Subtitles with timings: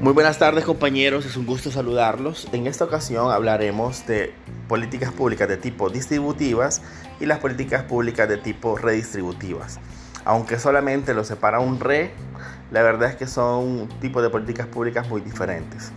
[0.00, 2.48] Muy buenas tardes compañeros, es un gusto saludarlos.
[2.52, 4.32] En esta ocasión hablaremos de
[4.66, 6.80] políticas públicas de tipo distributivas
[7.20, 9.78] y las políticas públicas de tipo redistributivas.
[10.24, 12.12] Aunque solamente lo separa un re,
[12.70, 15.92] la verdad es que son tipos de políticas públicas muy diferentes.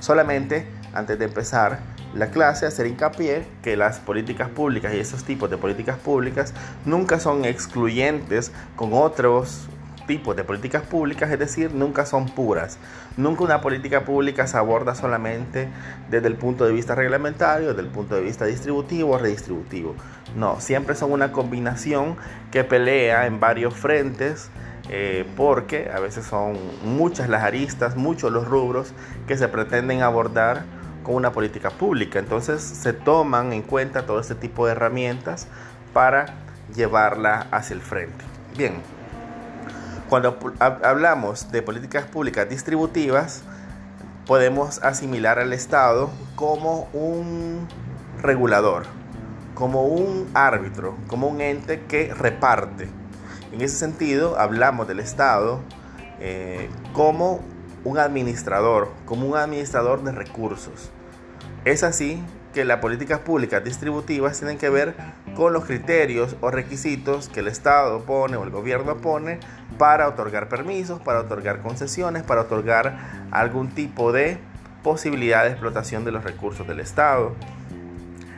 [0.00, 1.80] Solamente, antes de empezar
[2.14, 6.54] la clase, hacer hincapié que las políticas públicas y esos tipos de políticas públicas
[6.86, 9.68] nunca son excluyentes con otros
[10.06, 12.78] tipos de políticas públicas, es decir, nunca son puras.
[13.16, 15.68] Nunca una política pública se aborda solamente
[16.10, 19.94] desde el punto de vista reglamentario, desde el punto de vista distributivo o redistributivo.
[20.36, 22.16] No, siempre son una combinación
[22.50, 24.50] que pelea en varios frentes.
[24.90, 28.92] Eh, porque a veces son muchas las aristas, muchos los rubros
[29.28, 30.64] que se pretenden abordar
[31.02, 32.18] con una política pública.
[32.18, 35.46] Entonces se toman en cuenta todo este tipo de herramientas
[35.92, 36.26] para
[36.74, 38.24] llevarla hacia el frente.
[38.56, 38.74] Bien,
[40.12, 43.40] cuando hablamos de políticas públicas distributivas,
[44.26, 47.66] podemos asimilar al Estado como un
[48.20, 48.82] regulador,
[49.54, 52.90] como un árbitro, como un ente que reparte.
[53.52, 55.60] En ese sentido, hablamos del Estado
[56.20, 57.40] eh, como
[57.82, 60.90] un administrador, como un administrador de recursos.
[61.64, 64.94] Es así que las políticas públicas distributivas tienen que ver
[65.34, 69.40] con los criterios o requisitos que el Estado pone o el gobierno pone
[69.78, 72.96] para otorgar permisos, para otorgar concesiones, para otorgar
[73.30, 74.38] algún tipo de
[74.82, 77.34] posibilidad de explotación de los recursos del Estado.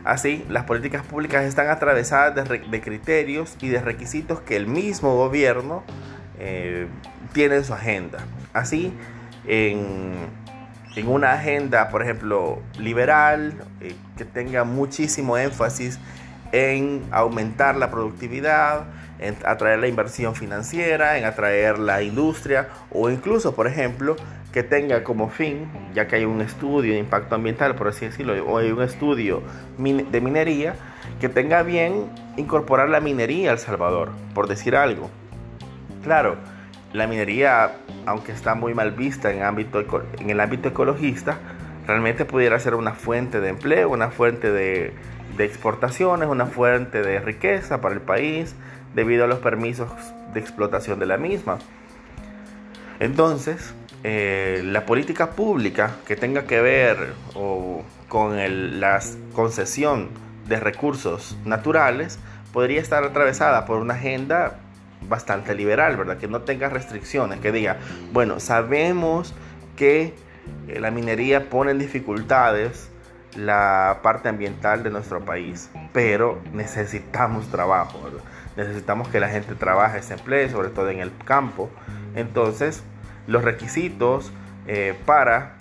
[0.05, 5.83] Así, las políticas públicas están atravesadas de, criterios y de requisitos que el mismo gobierno
[6.39, 6.87] eh,
[7.33, 8.19] tiene en su agenda.
[8.53, 8.93] Así,
[9.47, 10.29] en
[10.97, 15.99] en una agenda, por ejemplo, liberal, eh, que tenga muchísimo énfasis
[16.53, 18.85] en aumentar la productividad,
[19.19, 24.17] en atraer la inversión financiera, en atraer la industria o incluso, por ejemplo,
[24.53, 28.35] que tenga como fin, ya que hay un estudio de impacto ambiental, por así decirlo,
[28.47, 29.43] o hay un estudio
[29.79, 30.77] de minería,
[31.21, 35.11] que tenga bien incorporar la minería al Salvador, por decir algo.
[36.05, 36.37] Claro,
[36.95, 37.73] la minería,
[38.07, 39.39] aunque está muy mal vista en,
[40.31, 41.39] el ámbito ecologista,
[41.89, 44.95] realmente pudiera ser una fuente de empleo, una fuente de,
[45.37, 48.55] exportaciones, una fuente de riqueza para el país
[48.95, 49.91] debido a los permisos
[50.33, 51.59] de explotación de la misma.
[53.01, 57.13] Entonces, eh, la política pública que tenga que ver
[58.09, 59.01] con la
[59.35, 60.11] concesión
[60.47, 62.21] de recursos naturales
[62.53, 64.61] podría estar atravesada por una agenda
[65.09, 66.19] bastante liberal, ¿verdad?
[66.19, 67.79] Que no tenga restricciones, que diga,
[68.13, 69.35] bueno, sabemos
[69.77, 70.15] que
[70.69, 72.91] eh, la minería pone en dificultades
[73.37, 78.23] la parte ambiental de nuestro país, pero necesitamos trabajo, ¿verdad?
[78.57, 81.71] Necesitamos que la gente trabaje, se emplee, sobre todo en el campo.
[82.15, 82.85] Entonces,
[83.27, 84.33] los requisitos
[84.67, 85.57] eh, para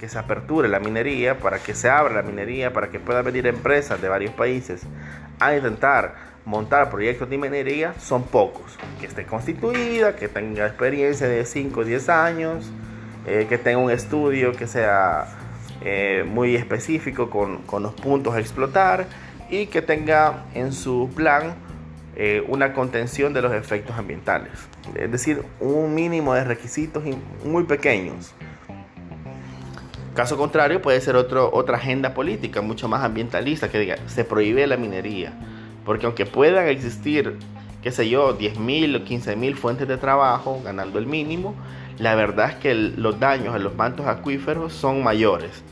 [0.00, 3.46] que se aperture la minería, para que se abra la minería, para que puedan venir
[3.46, 4.82] empresas de varios países
[5.38, 8.78] a intentar montar proyectos de minería son pocos.
[9.00, 12.70] Que esté constituida, que tenga experiencia de 5 o 10 años,
[13.26, 15.26] eh, que tenga un estudio que sea
[15.82, 19.06] eh, muy específico con, con, los puntos a explotar
[19.50, 21.54] y que tenga en su plan
[22.16, 24.52] eh, una contención de los efectos ambientales.
[24.94, 27.02] Es decir, un mínimo de requisitos
[27.44, 28.34] muy pequeños.
[30.14, 34.64] Caso contrario, puede ser otro, otra agenda política mucho más ambientalista que diga, se prohíbe
[34.68, 35.32] la minería
[35.84, 37.38] porque aunque puedan existir,
[37.82, 41.54] qué sé yo, 10.000 o 15.000 fuentes de trabajo ganando el mínimo,
[41.98, 45.62] la verdad es que los daños a los mantos acuíferos son mayores.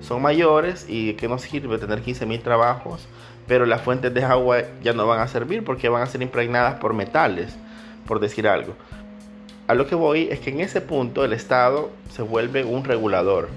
[0.00, 3.08] Son mayores y que no sirve tener 15.000 trabajos,
[3.46, 6.74] pero las fuentes de agua ya no van a servir porque van a ser impregnadas
[6.74, 7.56] por metales,
[8.06, 8.74] por decir algo.
[9.66, 13.48] A lo que voy es que en ese punto el Estado se vuelve un regulador,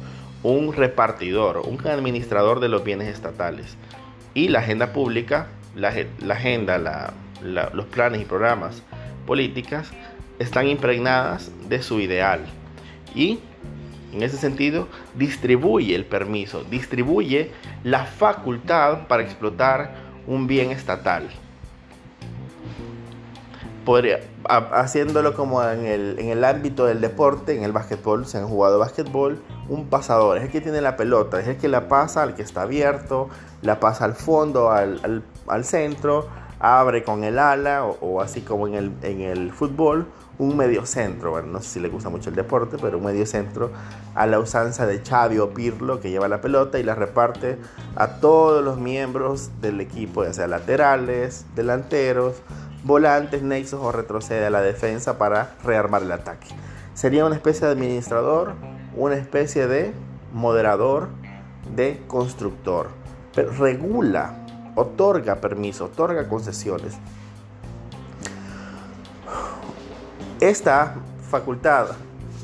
[0.42, 3.76] un repartidor, un administrador de los bienes estatales.
[4.34, 5.94] Y la agenda pública la,
[6.34, 8.82] agenda, los planes y programas
[9.26, 9.92] políticas
[10.40, 12.42] están impregnadas de su ideal.
[13.16, 13.40] Y
[14.14, 17.52] en ese sentido, distribuye el permiso, distribuye
[17.84, 19.96] la facultad para explotar
[20.26, 21.28] un bien estatal.
[23.86, 24.20] Podría,
[24.72, 28.80] haciéndolo como en el, en el, ámbito del deporte, en el básquetbol, se han jugado
[28.80, 32.36] básquetbol, un pasador es el que tiene la pelota, es el que la pasa al
[32.36, 33.30] que está abierto,
[33.62, 36.28] la pasa al fondo, al, al, centro,
[36.60, 40.08] abre con el ala o, así como en el, en el, fútbol,
[40.40, 41.32] un medio centro.
[41.32, 43.72] Bueno, no sé si le gusta mucho el deporte, pero un medio centro
[44.16, 47.58] a la usanza de Xavi Pirlo que lleva la pelota y la reparte
[47.96, 52.36] a todos los miembros del equipo, ya sea laterales, delanteros,
[52.84, 56.48] volantes, nexos o retrocede a la defensa para rearmar el ataque.
[56.94, 58.54] Sería una especie de administrador
[58.98, 59.94] una especie de
[60.34, 61.10] moderador,
[61.76, 62.90] de constructor.
[63.36, 64.34] Regula,
[64.76, 66.98] otorga permiso, otorga concesiones.
[70.40, 70.96] Esta
[71.30, 71.90] facultad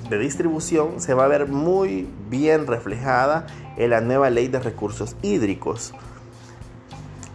[0.09, 3.47] de distribución se va a ver muy bien reflejada
[3.77, 5.93] en la nueva ley de recursos hídricos.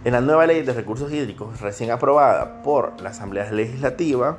[0.04, 4.38] En la nueva ley de recursos hídricos recién aprobada por la Asamblea Legislativa,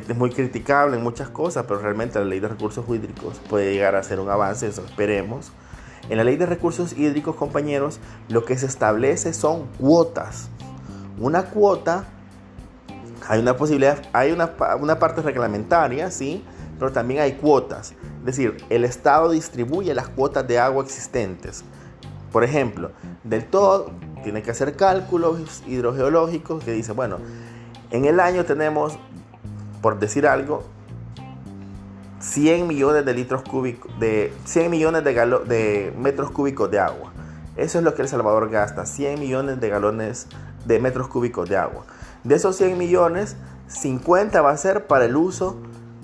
[0.00, 3.74] que es muy criticable en muchas cosas, pero realmente la ley de recursos hídricos puede
[3.74, 5.52] llegar a ser un avance, eso esperemos.
[6.08, 8.00] En la ley de recursos hídricos, compañeros,
[8.30, 10.48] lo que se establece son cuotas.
[11.18, 12.06] Una cuota,
[13.28, 16.42] hay una posibilidad, hay una, una parte reglamentaria, sí,
[16.78, 17.92] pero también hay cuotas.
[18.20, 21.64] Es decir, el Estado distribuye las cuotas de agua existentes.
[22.32, 22.92] Por ejemplo,
[23.24, 23.90] del todo
[24.24, 27.18] tiene que hacer cálculos hidrogeológicos que dice, bueno,
[27.90, 28.98] en el año tenemos
[29.82, 30.62] por decir algo,
[32.20, 37.12] 100 millones de litros cúbicos, de 100 millones de, de metros cúbicos de agua.
[37.56, 40.28] Eso es lo que El Salvador gasta, 100 millones de galones
[40.64, 41.84] de metros cúbicos de agua.
[42.24, 43.36] De esos 100 millones,
[43.66, 45.58] 50 va a ser para el uso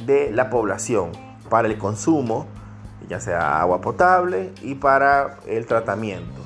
[0.04, 1.12] de la población,
[1.48, 2.46] para el consumo,
[3.08, 6.42] ya sea agua potable y para el tratamiento.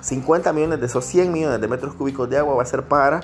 [0.00, 3.20] 50 millones de esos 100 millones de metros cúbicos de agua va a ser para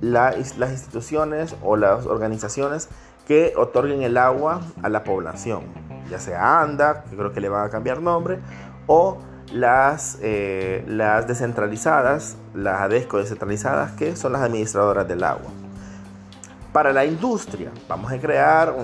[0.00, 2.88] las instituciones o las organizaciones
[3.26, 5.62] que otorguen el agua a la población,
[6.10, 8.40] ya sea ANDA, que creo que le van a cambiar nombre,
[8.86, 9.18] o
[9.52, 15.50] las, eh, las descentralizadas, las ADESCO descentralizadas, que son las administradoras del agua.
[16.72, 18.74] Para la industria, vamos a crear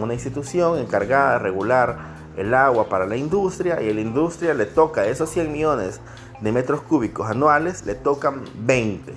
[0.00, 1.98] una institución encargada de regular
[2.36, 6.00] el agua para la industria y a la industria le toca esos 100 millones
[6.40, 9.12] de metros cúbicos anuales, le tocan 20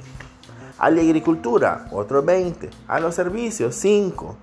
[0.84, 2.70] a la agricultura, otros 20.
[2.90, 4.36] A los servicios, 5.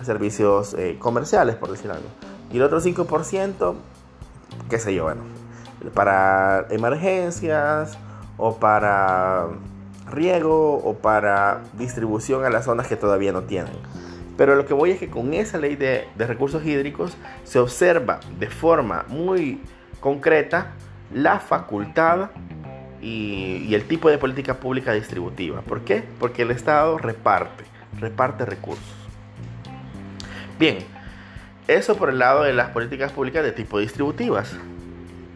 [0.00, 2.06] A servicios eh, comerciales, por decir algo.
[2.50, 3.74] Y el otro 5%,
[4.70, 5.20] qué sé yo, bueno,
[5.92, 7.98] para emergencias
[8.38, 9.48] o para
[10.10, 13.74] riego o para distribución a las zonas que todavía no tienen.
[14.38, 18.20] Pero lo que voy es que con esa ley de, de recursos hídricos se observa
[18.38, 19.60] de forma muy
[20.00, 20.72] concreta
[21.12, 22.30] la facultad
[23.02, 25.60] y, el tipo de política pública distributiva.
[25.62, 26.04] ¿Por qué?
[26.18, 27.64] Porque el Estado reparte,
[27.98, 28.84] reparte recursos.
[30.58, 30.78] Bien,
[31.68, 34.54] eso por el lado de las políticas públicas de tipo distributivas.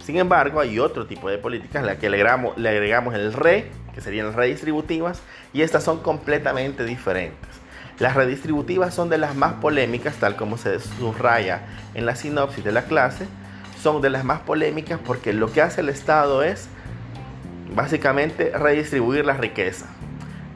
[0.03, 3.71] Sin embargo, hay otro tipo de políticas, la que le agregamos, le agregamos el RE,
[3.95, 5.21] que serían las redistributivas,
[5.53, 7.51] y estas son completamente diferentes.
[7.99, 12.73] Las redistributivas son de las más polémicas, tal como se subraya en la sinopsis de
[12.73, 13.27] la clase,
[13.81, 16.69] son de las más polémicas porque lo que hace el Estado es
[17.75, 19.87] básicamente redistribuir la riqueza.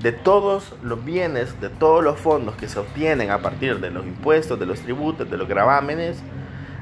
[0.00, 4.06] De todos los bienes, de todos los fondos que se obtienen a partir de los
[4.06, 6.18] impuestos, de los tributos, de los gravámenes,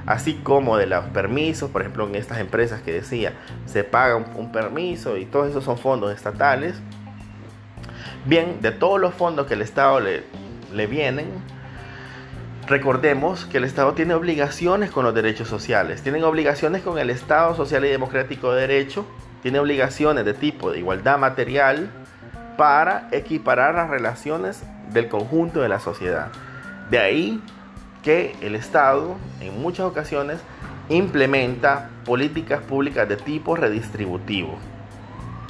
[0.06, 3.34] así como de los permisos, por ejemplo en estas empresas que decía,
[3.66, 6.80] se paga un, permiso y todos esos son fondos estatales.
[8.24, 10.24] Bien, de todos los fondos que el Estado le,
[10.74, 11.26] le vienen,
[12.66, 17.54] recordemos que el Estado tiene obligaciones con los derechos sociales, tienen obligaciones con el Estado
[17.54, 19.06] social y democrático de derecho,
[19.42, 21.90] tiene obligaciones de tipo de igualdad material
[22.56, 24.62] para equiparar las relaciones
[24.92, 26.28] del conjunto de la sociedad.
[26.90, 27.42] De ahí
[28.02, 30.40] que el Estado en muchas ocasiones
[30.88, 34.56] implementa políticas públicas de tipo redistributivo.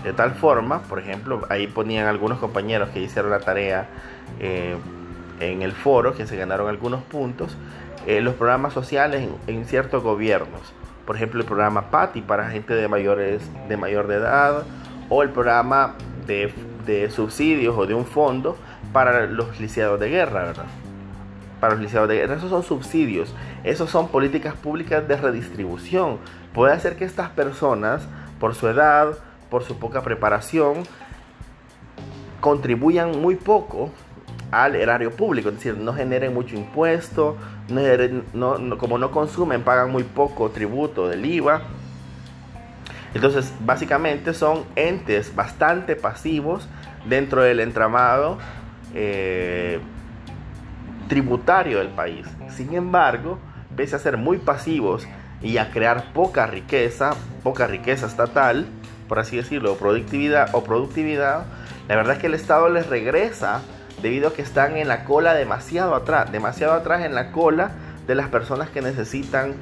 [0.02, 3.88] De tal forma, por ejemplo, ahí ponían algunos compañeros que hicieron la tarea
[4.40, 4.76] eh,
[5.40, 7.56] en el foro, que se ganaron algunos puntos,
[8.06, 10.72] eh, los programas sociales en ciertos gobiernos
[11.06, 14.64] por ejemplo el programa PATI para gente de mayores de mayor de edad
[15.09, 15.94] o el programa
[16.26, 16.52] de,
[16.87, 18.56] de subsidios o de un fondo
[18.92, 20.66] para los lisiados de guerra, ¿verdad?
[21.61, 26.18] Para los lisiados de guerra, esos son subsidios, esos son políticas públicas de redistribución.
[26.52, 28.02] Puede hacer que estas personas,
[28.38, 29.16] por su edad,
[29.50, 30.85] por su poca preparación,
[32.40, 33.90] contribuyan muy poco
[34.50, 37.37] al erario público, es decir, no generen mucho impuesto,
[37.69, 41.62] no, como no consumen, pagan muy poco tributo del IVA.
[43.14, 46.69] Entonces, básicamente son entes bastante pasivos
[47.07, 48.38] dentro del entramado
[48.95, 49.81] eh,
[51.09, 52.26] tributario del país.
[52.49, 53.38] Sin embargo,
[53.76, 55.07] pese a ser muy pasivos
[55.42, 58.66] y a crear poca riqueza, poca riqueza estatal,
[59.09, 61.45] por así decirlo, productividad o productividad,
[61.88, 63.61] la verdad es que el Estado les regresa
[64.02, 67.71] debido a que están en la cola demasiado atrás, demasiado atrás en la cola
[68.06, 69.54] de las personas que necesitan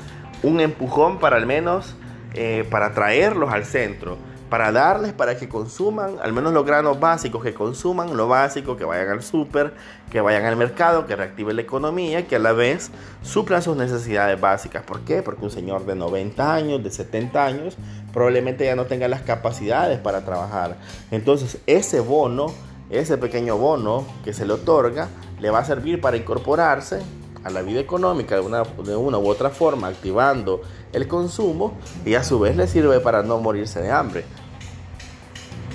[0.43, 1.95] un empujón para al menos
[2.35, 4.17] eh, para traerlos al centro.
[4.49, 8.85] para darles para que consuman al menos los granos básicos, que consuman lo básico, que
[8.85, 9.75] vayan al súper,
[10.11, 12.91] que vayan al mercado, que reactive la economía, que a la vez
[13.23, 14.83] suplan sus necesidades básicas.
[14.83, 15.23] ¿Por qué?
[15.23, 17.77] Porque un señor de 90 años, de 70 años,
[18.13, 20.77] probablemente ya no tenga las capacidades para trabajar.
[21.13, 22.53] Entonces ese bono,
[22.91, 25.09] ese pequeño bono que se le otorga,
[25.41, 27.01] le va a servir para incorporarse
[27.45, 30.61] a la vida económica de una, u otra forma, activando
[30.93, 34.25] el consumo y a su vez le sirve para no morirse de hambre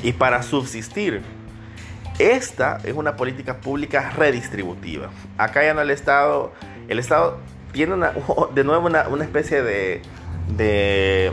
[0.04, 1.24] y para subsistir.
[2.20, 5.10] Esta es una política pública redistributiva.
[5.38, 6.52] Acá ya no el Estado,
[6.88, 7.38] el Estado
[7.72, 8.14] tiene una,
[8.54, 10.02] de nuevo una, especie de,
[10.56, 11.32] de,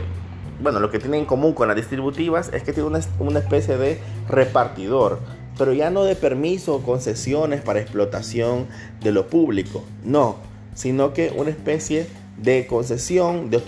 [0.61, 3.77] bueno, lo que tiene en común con las distributivas es que tiene una, una especie
[3.77, 5.19] de repartidor
[5.57, 8.67] pero ya no de permiso o concesiones para explotación
[9.01, 10.37] de lo público, no,
[10.75, 12.07] sino que una especie
[12.37, 13.61] de concesión, de,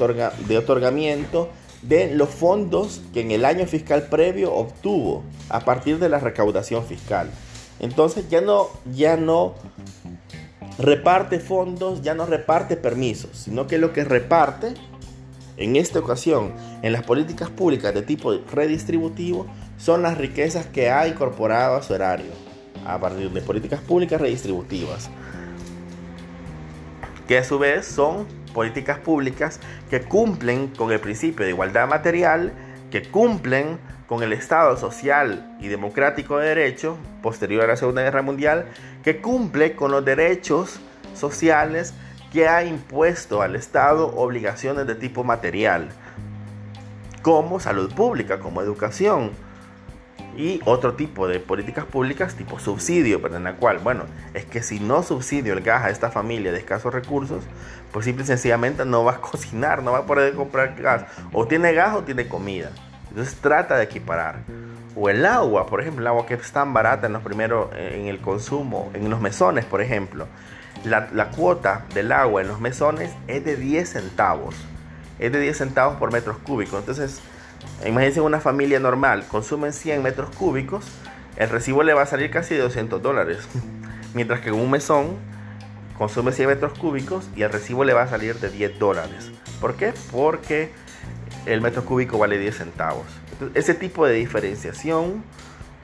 [0.48, 1.50] de otorgamiento
[1.82, 6.84] de los fondos que en el año fiscal previo obtuvo a partir de la recaudación
[6.86, 7.30] fiscal.
[7.80, 9.54] Entonces ya no, ya no
[10.80, 14.74] reparte fondos, ya no reparte permisos, sino que lo que reparte
[15.58, 19.48] en esta ocasión en las políticas públicas de tipo redistributivo
[19.78, 22.32] son las riquezas que ha incorporado a su erario
[22.86, 25.10] a partir de políticas públicas redistributivas,
[27.28, 32.54] que a su vez son políticas públicas que cumplen con el principio de igualdad material,
[32.92, 38.22] que cumplen con el Estado social y democrático de derecho posterior a la Segunda Guerra
[38.22, 38.68] Mundial,
[39.04, 40.80] que cumple con los derechos
[41.16, 41.94] sociales
[42.32, 45.90] que ha impuesto al Estado obligaciones de tipo material,
[47.22, 49.32] como salud pública, como educación,
[50.38, 54.62] y otro tipo de políticas públicas tipo subsidio, pero en la cual, bueno, es que
[54.62, 57.44] si no subsidio el gas a esta familia de escasos recursos,
[57.92, 61.48] pues simple y sencillamente no va a cocinar, no va a poder comprar gas, o
[61.48, 62.72] tiene gas o tiene comida.
[63.10, 64.40] Entonces trata de equiparar.
[64.94, 68.08] O el agua, por ejemplo, el agua que es tan barata en los primeros, en
[68.08, 70.28] el consumo, en los mesones, por ejemplo.
[70.84, 74.56] La, la cuota del agua en los mesones es de 10 centavos.
[75.18, 76.80] Es de 10 centavos por metros cúbicos.
[76.80, 77.22] Entonces,
[77.86, 80.86] Imagínense una familia normal, consumen 100 metros cúbicos,
[81.38, 83.48] el recibo le va a salir casi de 200 dólares.
[84.14, 85.18] Mientras que un mesón
[85.98, 89.32] consume 100 metros cúbicos y el recibo le va a salir de 10 dólares.
[89.60, 89.94] ¿Por qué?
[90.12, 90.72] Porque
[91.46, 93.06] el metro cúbico vale 10 centavos.
[93.54, 95.24] ese tipo de diferenciación,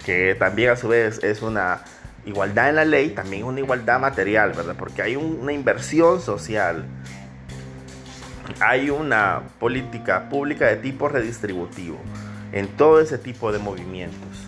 [0.06, 1.84] que también a su vez es una
[2.26, 4.76] igualdad en la ley, también es una igualdad material, ¿verdad?
[4.78, 6.86] Porque hay una inversión social
[8.60, 12.00] hay una política pública de tipo redistributivo
[12.52, 14.48] en todo ese tipo de movimientos.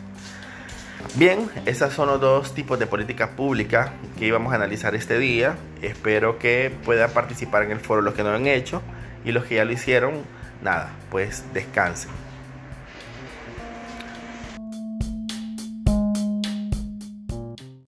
[1.16, 5.56] Bien, esos son los dos tipos de política pública que íbamos a analizar este día.
[5.82, 8.82] Espero que puedan participar en el foro los que no lo han hecho
[9.24, 10.24] y los que ya lo hicieron,
[10.64, 12.23] nada, pues descansen.